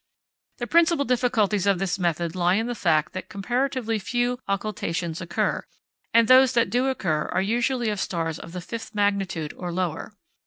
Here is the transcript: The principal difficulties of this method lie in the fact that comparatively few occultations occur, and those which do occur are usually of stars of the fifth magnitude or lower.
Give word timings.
The 0.57 0.65
principal 0.65 1.05
difficulties 1.05 1.67
of 1.67 1.77
this 1.77 1.99
method 1.99 2.35
lie 2.35 2.55
in 2.55 2.65
the 2.65 2.73
fact 2.73 3.13
that 3.13 3.29
comparatively 3.29 3.99
few 3.99 4.39
occultations 4.49 5.21
occur, 5.21 5.63
and 6.11 6.27
those 6.27 6.55
which 6.55 6.71
do 6.71 6.87
occur 6.87 7.27
are 7.27 7.41
usually 7.43 7.89
of 7.91 7.99
stars 8.01 8.39
of 8.39 8.51
the 8.53 8.61
fifth 8.61 8.95
magnitude 8.95 9.53
or 9.55 9.71
lower. 9.71 10.15